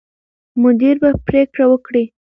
[0.61, 2.03] مدیر به پرېکړه وکړي.